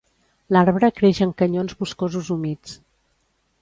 L'arbre 0.55 0.89
creix 1.01 1.21
en 1.27 1.35
canyons 1.43 1.79
boscosos 1.83 2.35
humits. 2.39 2.79